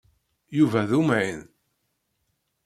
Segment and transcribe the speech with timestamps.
[0.57, 1.41] Yuba d umɛin.